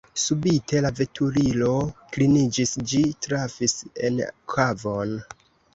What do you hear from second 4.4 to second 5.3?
kavon.